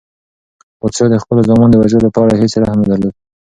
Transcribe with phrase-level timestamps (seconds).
[0.79, 3.13] پادشاه د خپلو زامنو د وژلو په اړه هیڅ رحم نه درلود.